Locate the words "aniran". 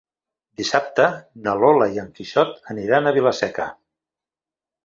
2.75-3.11